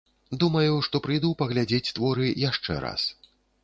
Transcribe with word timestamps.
Думаю, 0.43 0.73
што 0.87 1.03
прыйду 1.09 1.31
паглядзець 1.43 1.85
творы 2.01 2.35
яшчэ 2.49 2.85
раз. 2.89 3.11